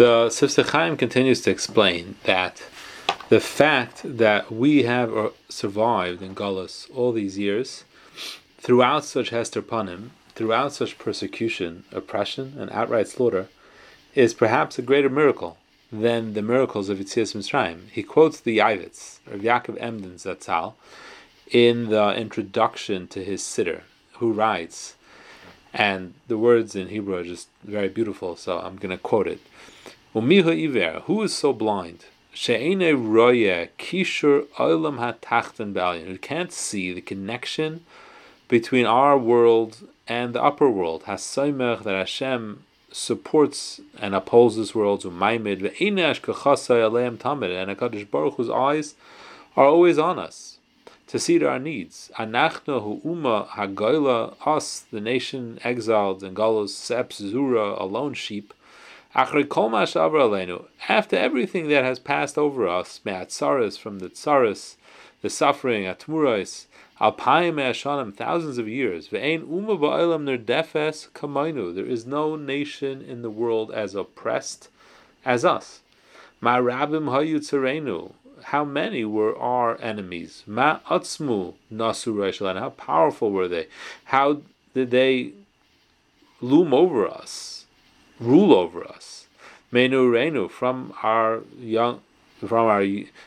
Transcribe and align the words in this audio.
The 0.00 0.28
Sifsei 0.28 0.66
Chaim 0.66 0.96
continues 0.96 1.42
to 1.42 1.50
explain 1.50 2.14
that 2.24 2.62
the 3.28 3.38
fact 3.38 4.00
that 4.02 4.50
we 4.50 4.84
have 4.84 5.14
uh, 5.14 5.28
survived 5.50 6.22
in 6.22 6.34
Galus 6.34 6.90
all 6.94 7.12
these 7.12 7.36
years, 7.36 7.84
throughout 8.56 9.04
such 9.04 9.28
Hester 9.28 9.60
Panim, 9.60 10.12
throughout 10.34 10.72
such 10.72 10.96
persecution, 10.96 11.84
oppression, 11.92 12.54
and 12.58 12.70
outright 12.70 13.08
slaughter, 13.08 13.48
is 14.14 14.32
perhaps 14.32 14.78
a 14.78 14.88
greater 14.90 15.10
miracle 15.10 15.58
than 15.92 16.32
the 16.32 16.40
miracles 16.40 16.88
of 16.88 16.96
Yitzias 16.96 17.36
Mitzrayim. 17.36 17.90
He 17.90 18.02
quotes 18.02 18.40
the 18.40 18.56
Yavitz, 18.56 19.18
of 19.26 19.42
Yaakov 19.42 19.76
Emden 19.78 20.14
Zatzal, 20.14 20.76
in 21.50 21.90
the 21.90 22.14
introduction 22.14 23.06
to 23.08 23.22
his 23.22 23.42
siddur, 23.42 23.82
who 24.12 24.32
writes, 24.32 24.94
and 25.72 26.14
the 26.26 26.36
words 26.36 26.74
in 26.74 26.88
Hebrew 26.88 27.14
are 27.16 27.24
just 27.24 27.48
very 27.64 27.88
beautiful, 27.88 28.36
so 28.36 28.58
I'm 28.58 28.76
going 28.76 28.90
to 28.90 28.98
quote 28.98 29.28
it. 29.28 29.40
Who 30.12 31.22
is 31.22 31.34
so 31.34 31.52
blind? 31.52 32.06
She'ene 32.32 32.80
who 32.80 33.28
can't 36.18 36.52
see 36.52 36.92
the 36.92 37.00
connection 37.00 37.84
between 38.48 38.86
our 38.86 39.18
world 39.18 39.88
and 40.08 40.34
the 40.34 40.42
upper 40.42 40.68
world. 40.68 41.04
That 41.06 41.86
Hashem 41.86 42.64
supports 42.92 43.80
and 44.00 44.14
upholds 44.14 44.56
this 44.56 44.74
world. 44.74 45.04
And 45.04 45.20
Hakadosh 45.20 45.70
Baruch 48.10 48.34
Hu's 48.34 48.50
eyes 48.50 48.94
are 49.56 49.66
always 49.66 49.98
on 49.98 50.18
us 50.18 50.49
to 51.10 51.18
see 51.18 51.40
to 51.40 51.48
our 51.48 51.58
needs. 51.58 52.08
Anachnu 52.16 52.82
hu 52.82 53.00
uma 53.04 53.48
hagoila, 53.50 54.36
us, 54.46 54.84
the 54.92 55.00
nation 55.00 55.58
exiled 55.64 56.22
and 56.22 56.36
galus 56.36 56.70
seps 56.70 57.14
zura, 57.14 57.74
alone 57.82 58.14
sheep. 58.14 58.54
After 59.12 59.40
everything 61.16 61.68
that 61.68 61.82
has 61.82 61.98
passed 61.98 62.38
over 62.38 62.68
us, 62.68 63.00
me'atzaris, 63.04 63.76
from 63.76 63.98
the 63.98 64.08
tsaris, 64.08 64.76
the 65.20 65.28
suffering, 65.28 65.82
atmurais, 65.82 66.66
alpayim 67.00 67.56
me'ashanim, 67.56 68.14
thousands 68.14 68.56
of 68.56 68.68
years, 68.68 69.08
ve'ein 69.08 69.42
uma 69.50 69.76
ba'olam 69.76 70.22
nerdefes 70.22 71.08
kamainu, 71.10 71.74
there 71.74 71.84
is 71.86 72.06
no 72.06 72.36
nation 72.36 73.02
in 73.02 73.22
the 73.22 73.30
world 73.30 73.72
as 73.72 73.96
oppressed 73.96 74.68
as 75.24 75.44
us. 75.44 75.80
Ma'rabim 76.40 77.10
hayu 77.10 77.38
tzarenu, 77.40 78.12
how 78.44 78.64
many 78.64 79.04
were 79.04 79.36
our 79.38 79.80
enemies? 79.80 80.42
Ma 80.46 80.80
atzmu 80.90 81.54
nasu 81.72 82.58
how 82.58 82.70
powerful 82.70 83.30
were 83.30 83.48
they? 83.48 83.66
How 84.04 84.42
did 84.74 84.90
they 84.90 85.32
loom 86.40 86.72
over 86.72 87.08
us? 87.08 87.60
rule 88.20 88.52
over 88.52 88.86
us. 88.86 89.26
Menu 89.72 90.12
Reinu, 90.12 90.50
from 90.50 90.92
our 91.02 91.40
young 91.58 92.02
from 92.38 92.66
our 92.66 92.82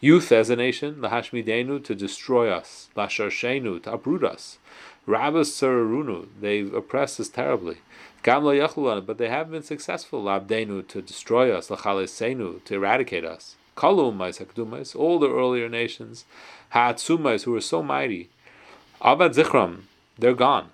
youth 0.00 0.32
as 0.32 0.48
a 0.48 0.56
nation, 0.56 0.94
Lahashmidenu, 0.94 1.84
to 1.84 1.94
destroy 1.94 2.48
us, 2.48 2.88
Lasharshenu, 2.96 3.82
to 3.82 3.92
uproot 3.92 4.24
us. 4.24 4.56
Rabbas 5.04 5.50
Sararunu, 5.50 6.28
they've 6.40 6.72
oppressed 6.72 7.20
us 7.20 7.28
terribly. 7.28 7.76
Gamla 8.22 9.04
but 9.04 9.18
they 9.18 9.28
have 9.28 9.50
been 9.50 9.62
successful, 9.62 10.24
Labdenu, 10.24 10.88
to 10.88 11.02
destroy 11.02 11.54
us, 11.54 11.68
Lachalesenu, 11.68 12.64
to 12.64 12.74
eradicate 12.74 13.26
us. 13.26 13.56
Kalumais, 13.76 14.44
Hakdumais, 14.44 14.94
all 14.94 15.18
the 15.18 15.30
earlier 15.30 15.68
nations, 15.68 16.24
Haatsumais, 16.72 17.44
who 17.44 17.52
were 17.52 17.60
so 17.60 17.82
mighty. 17.82 18.28
Abad 19.00 19.32
Zichram, 19.32 19.82
they're 20.18 20.34
gone. 20.34 20.68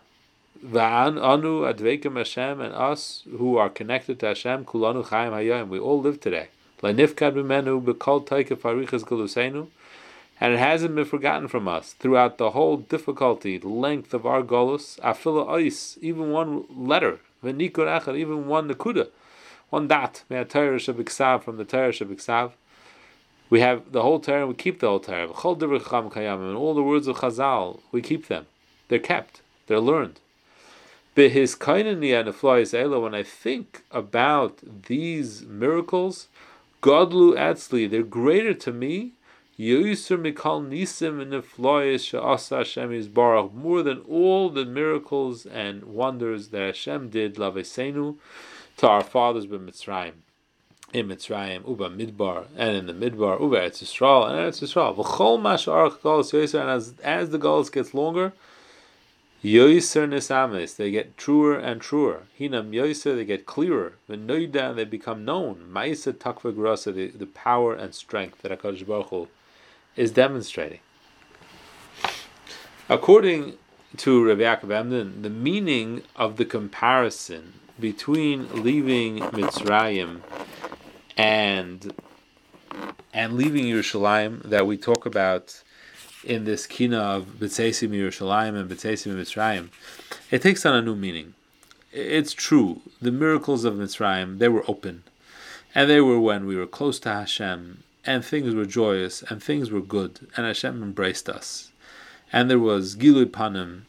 Va'an 0.64 1.18
anu 1.22 1.62
advekim 1.62 2.16
Hashem 2.16 2.60
and 2.60 2.74
us 2.74 3.22
who 3.38 3.56
are 3.56 3.70
connected 3.70 4.20
to 4.20 4.26
Hashem 4.26 4.66
kulanu 4.66 5.06
chayim 5.06 5.32
hayayim. 5.32 5.68
We 5.68 5.78
all 5.78 6.00
live 6.00 6.20
today. 6.20 6.48
Lanifkad 6.82 7.32
b'menu 7.32 7.82
b'kol 7.82 8.26
taikef 8.26 8.58
harichas 8.58 9.02
galusenu. 9.02 9.68
And 10.38 10.54
it 10.54 10.58
hasn't 10.58 10.94
been 10.94 11.06
forgotten 11.06 11.48
from 11.48 11.66
us 11.66 11.94
throughout 11.94 12.38
the 12.38 12.50
whole 12.50 12.76
difficulty, 12.78 13.58
length 13.58 14.12
of 14.12 14.26
our 14.26 14.42
golus, 14.42 14.98
afila 15.00 15.46
ois, 15.48 15.98
even 16.02 16.30
one 16.30 16.64
letter, 16.70 17.20
v'nikur 17.42 18.16
even 18.16 18.46
one 18.46 18.68
nakuda, 18.68 19.08
one 19.70 19.88
dot, 19.88 20.24
from 20.28 20.36
the 20.38 20.44
Torah 20.44 20.78
shabiksav. 20.78 22.52
We 23.50 23.60
have 23.60 23.90
the 23.92 24.02
whole 24.02 24.20
Torah, 24.20 24.46
we 24.46 24.54
keep 24.54 24.78
the 24.78 24.86
whole 24.88 25.00
Torah. 25.00 25.24
And 25.24 26.56
all 26.56 26.74
the 26.74 26.82
words 26.82 27.08
of 27.08 27.16
Chazal, 27.16 27.80
we 27.90 28.00
keep 28.00 28.28
them. 28.28 28.46
They're 28.88 29.00
kept. 29.00 29.42
They're 29.66 29.80
learned. 29.80 30.20
Behis 31.16 31.58
kainani 31.58 32.14
and 32.14 32.28
Ela, 32.72 33.00
when 33.00 33.14
I 33.14 33.24
think 33.24 33.82
about 33.90 34.60
these 34.86 35.42
miracles, 35.42 36.28
Godlu 36.80 37.34
Atzli, 37.36 37.90
they're 37.90 38.04
greater 38.04 38.54
to 38.54 38.72
me. 38.72 39.12
Mikal 39.58 40.62
Nisim 40.66 41.20
and 41.20 41.32
Baruch, 43.12 43.52
more 43.52 43.82
than 43.82 43.98
all 44.08 44.48
the 44.48 44.64
miracles 44.64 45.44
and 45.44 45.84
wonders 45.84 46.48
that 46.48 46.62
Hashem 46.62 47.10
did, 47.10 47.34
Lavesenu, 47.34 48.16
to 48.78 48.88
our 48.88 49.02
fathers 49.04 49.44
by 49.44 49.56
Mitzrayim. 49.58 50.22
In 50.92 51.08
Mitzrayim, 51.08 51.68
Uba 51.68 51.88
Midbar, 51.88 52.46
and 52.56 52.76
in 52.76 52.86
the 52.86 52.92
Midbar, 52.92 53.40
Uba 53.40 53.60
Eretz 53.60 53.82
Yisrael, 53.82 54.28
and 54.28 54.38
Eretz 54.38 54.60
Yisrael. 54.60 54.96
V'chol 54.96 55.40
Mashar 55.40 55.90
Galus 56.00 56.60
and 56.60 56.68
as, 56.68 56.94
as 57.04 57.30
the 57.30 57.38
Galus 57.38 57.70
gets 57.70 57.94
longer, 57.94 58.32
Yoiser 59.42 60.06
nesamis, 60.06 60.76
they 60.76 60.90
get 60.90 61.16
truer 61.16 61.56
and 61.56 61.80
truer. 61.80 62.24
Hinam 62.38 62.72
yoiser, 62.72 63.16
they 63.16 63.24
get 63.24 63.46
clearer. 63.46 63.94
V'noida, 64.06 64.76
they 64.76 64.84
become 64.84 65.24
known. 65.24 65.66
Ma'isa 65.72 66.12
takva 66.12 66.52
grasa, 66.52 66.94
the, 66.94 67.06
the 67.08 67.24
power 67.24 67.74
and 67.74 67.94
strength 67.94 68.42
that 68.42 68.52
HaKadosh 68.52 68.86
Baruch 68.86 69.08
Hu 69.08 69.28
is 69.96 70.10
demonstrating. 70.10 70.80
According 72.90 73.54
to 73.96 74.22
Rabbi 74.22 74.42
Yaakov 74.42 74.70
Emden, 74.72 75.22
the 75.22 75.30
meaning 75.30 76.02
of 76.16 76.36
the 76.36 76.44
comparison 76.44 77.54
between 77.78 78.62
leaving 78.62 79.20
Mitzrayim 79.20 80.20
and 81.20 81.92
and 83.12 83.34
leaving 83.34 83.64
Yerushalayim 83.64 84.42
that 84.44 84.66
we 84.66 84.78
talk 84.78 85.04
about 85.04 85.62
in 86.24 86.44
this 86.44 86.66
kina 86.66 86.98
of 86.98 87.24
B'tzeisim 87.38 87.90
Yerushalayim 87.90 88.56
and 88.58 88.70
B'tzeisim 88.70 89.14
Mitzrayim, 89.14 89.68
it 90.30 90.40
takes 90.40 90.64
on 90.64 90.74
a 90.74 90.80
new 90.80 90.96
meaning. 90.96 91.34
It's 91.92 92.32
true, 92.32 92.80
the 93.02 93.12
miracles 93.12 93.64
of 93.64 93.74
Mitzrayim, 93.74 94.38
they 94.38 94.48
were 94.48 94.64
open. 94.66 95.02
And 95.74 95.90
they 95.90 96.00
were 96.00 96.18
when 96.18 96.46
we 96.46 96.56
were 96.56 96.66
close 96.66 96.98
to 97.00 97.10
Hashem, 97.10 97.82
and 98.06 98.24
things 98.24 98.54
were 98.54 98.64
joyous, 98.64 99.22
and 99.22 99.42
things 99.42 99.70
were 99.70 99.82
good, 99.82 100.26
and 100.36 100.46
Hashem 100.46 100.82
embraced 100.82 101.28
us. 101.28 101.70
And 102.32 102.48
there 102.48 102.58
was 102.58 102.96
Gilui 102.96 103.26
Panim, 103.26 103.82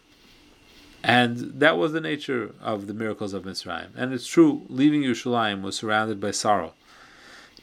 and 1.03 1.37
that 1.61 1.77
was 1.77 1.93
the 1.93 2.01
nature 2.01 2.53
of 2.61 2.87
the 2.87 2.93
miracles 2.93 3.33
of 3.33 3.43
Mitzrayim. 3.43 3.89
And 3.95 4.13
it's 4.13 4.27
true, 4.27 4.63
leaving 4.67 5.03
Yerushalayim 5.03 5.61
was 5.61 5.77
surrounded 5.77 6.19
by 6.19 6.31
sorrow, 6.31 6.73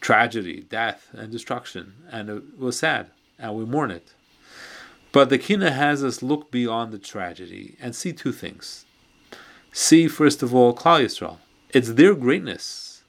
tragedy, 0.00 0.66
death, 0.69 1.09
and 1.12 1.31
destruction, 1.31 1.94
and 2.10 2.28
it 2.28 2.59
was 2.59 2.78
sad, 2.78 3.10
and 3.38 3.54
we 3.54 3.64
mourn 3.64 3.91
it. 3.91 4.14
But 5.12 5.31
the 5.31 5.38
Kina 5.38 5.70
has 5.70 6.04
us 6.04 6.22
look 6.22 6.50
beyond 6.50 6.92
the 6.92 6.98
tragedy 6.98 7.76
and 7.81 7.94
see 7.94 8.12
two 8.12 8.32
things. 8.32 8.84
See, 9.72 10.09
first 10.09 10.42
of 10.42 10.54
all, 10.54 10.75
Klal 10.75 11.04
Yisrael. 11.04 11.38
It's 11.70 11.92
their 11.92 12.14
greatness. 12.14 13.03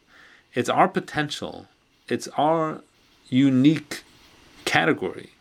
It's 0.54 0.70
our 0.70 0.88
potential. 0.88 1.68
It's 2.08 2.28
our 2.38 2.82
unique 3.30 4.04
category 4.66 5.32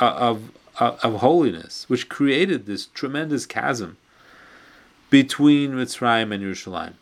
uh, 0.00 0.06
of, 0.06 0.50
of, 0.78 0.98
of 1.04 1.20
holiness, 1.20 1.84
which 1.88 2.08
created 2.08 2.66
this 2.66 2.86
tremendous 2.86 3.46
chasm 3.46 3.96
between 5.10 5.72
Mitzrayim 5.72 6.32
and 6.32 6.42
Yerushalayim. 6.42 6.94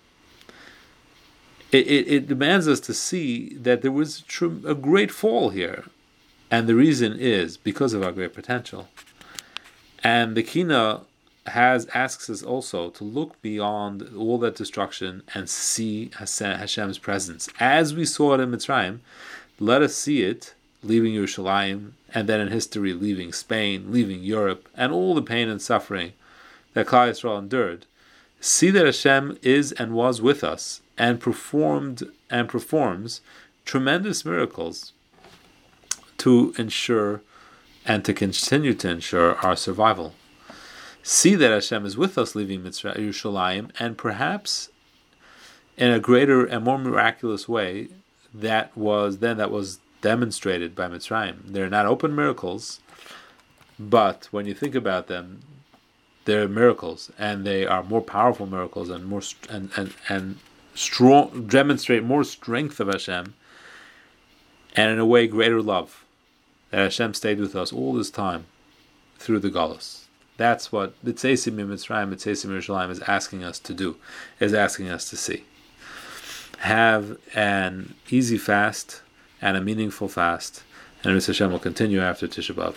It, 1.71 1.87
it, 1.87 2.09
it, 2.09 2.29
demands 2.29 2.67
us 2.67 2.81
to 2.81 2.95
see 2.95 3.55
that 3.57 3.83
there 3.83 3.93
was 3.93 4.25
a 4.67 4.75
great 4.75 5.11
fall 5.11 5.51
here 5.51 5.85
and 6.51 6.67
the 6.67 6.75
reason 6.75 7.17
is 7.19 7.57
because 7.57 7.93
of 7.93 8.03
our 8.03 8.13
great 8.13 8.33
potential. 8.33 8.89
And 10.03 10.37
the 10.37 10.43
Kina 10.43 11.03
has 11.47 11.87
asks 11.95 12.29
us 12.29 12.43
also 12.43 12.91
to 12.91 13.05
look 13.05 13.41
beyond 13.43 14.11
all 14.17 14.39
that 14.39 14.57
destruction 14.57 15.23
and 15.35 15.49
see 15.49 16.11
Hashem's 16.19 16.99
presence. 16.99 17.49
As 17.59 17.95
we 17.95 18.05
saw 18.05 18.35
it 18.35 18.41
in 18.41 18.51
Mitzrayim, 18.51 19.01
let 19.59 19.83
us 19.83 19.95
see 19.95 20.23
it 20.23 20.55
leaving 20.83 21.13
Yerushalayim, 21.13 21.91
and 22.15 22.29
then 22.29 22.41
in 22.41 22.49
history 22.49 22.93
leaving 22.93 23.33
Spain, 23.33 23.91
leaving 23.91 24.23
Europe, 24.23 24.69
and 24.77 24.93
all 24.93 25.15
the 25.15 25.23
pain 25.23 25.49
and 25.49 25.61
suffering 25.61 26.13
that 26.75 26.87
Klal 26.87 27.11
Yisrael 27.11 27.39
endured. 27.39 27.85
See 28.41 28.71
that 28.71 28.87
Hashem 28.87 29.39
is 29.43 29.73
and 29.73 29.93
was 29.93 30.23
with 30.23 30.45
us, 30.45 30.81
and 30.99 31.21
performed 31.21 32.03
and 32.29 32.49
performs 32.49 33.21
tremendous 33.65 34.25
miracles 34.25 34.93
to 36.19 36.53
ensure 36.59 37.23
and 37.87 38.05
to 38.05 38.13
continue 38.13 38.75
to 38.75 38.91
ensure 38.91 39.37
our 39.37 39.57
survival. 39.57 40.15
See 41.03 41.35
that 41.37 41.51
Hashem 41.51 41.87
is 41.87 41.97
with 41.97 42.19
us 42.19 42.35
leaving 42.35 42.63
Mitzrayim, 42.63 42.97
Yerushalayim, 42.97 43.71
and 43.79 43.97
perhaps 43.97 44.69
in 45.77 45.91
a 45.91 46.01
greater 46.01 46.45
and 46.45 46.65
more 46.65 46.79
miraculous 46.79 47.49
way 47.49 47.89
that 48.35 48.77
was 48.77 49.19
then 49.19 49.39
that 49.39 49.51
was 49.51 49.79
demonstrated 50.03 50.75
by 50.75 50.89
Mitzrayim. 50.89 51.39
They're 51.47 51.71
not 51.71 51.87
open 51.87 52.15
miracles, 52.15 52.81
but 53.79 54.29
when 54.31 54.45
you 54.45 54.55
think 54.55 54.75
about 54.75 55.07
them, 55.07 55.41
they're 56.25 56.49
miracles, 56.49 57.11
and 57.19 57.47
they 57.47 57.65
are 57.67 57.83
more 57.83 58.03
powerful 58.03 58.47
miracles 58.47 58.91
and 58.91 59.07
more 59.07 59.23
and 59.49 59.71
and 59.77 59.95
and 60.09 60.39
strong 60.79 61.47
demonstrate 61.49 62.05
more 62.05 62.25
strength 62.25 62.79
of 62.79 62.89
Hashem, 62.89 63.35
and 64.77 64.93
in 64.93 64.99
a 64.99 65.07
way 65.07 65.27
greater 65.27 65.61
love 65.61 66.05
that 66.71 66.79
Hashem 66.79 67.15
stayed 67.15 67.41
with 67.41 67.57
us 67.57 67.73
all 67.73 67.93
this 67.95 68.11
time 68.11 68.47
through 69.19 69.41
the 69.41 69.51
Galus. 69.51 70.05
That's 70.37 70.71
what 70.71 70.95
the 71.03 71.13
Tzeisim 71.13 71.55
Mitzrayim, 71.55 72.15
Tzeisim 72.15 72.51
Yerushalayim 72.51 72.91
is 72.91 73.01
asking 73.01 73.43
us 73.43 73.59
to 73.59 73.75
do, 73.75 73.97
is 74.39 74.55
asking 74.55 74.89
us 74.89 75.11
to 75.11 75.17
see. 75.17 75.43
Have 76.59 77.19
an 77.35 77.95
easy 78.09 78.39
fast 78.39 79.03
and 79.43 79.57
a 79.57 79.61
meaningful 79.61 80.07
fast, 80.09 80.63
and 81.03 81.17
Mr. 81.17 81.29
Hashem 81.29 81.51
will 81.51 81.59
continue 81.59 82.01
after 82.01 82.29
Tisha 82.29 82.55
B'Av. 82.55 82.77